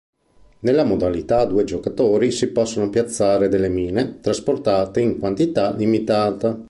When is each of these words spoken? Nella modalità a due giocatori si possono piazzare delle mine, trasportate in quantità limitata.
Nella 0.61 0.83
modalità 0.83 1.41
a 1.41 1.45
due 1.45 1.63
giocatori 1.63 2.31
si 2.31 2.47
possono 2.51 2.89
piazzare 2.89 3.49
delle 3.49 3.69
mine, 3.69 4.19
trasportate 4.19 4.99
in 4.99 5.19
quantità 5.19 5.75
limitata. 5.75 6.59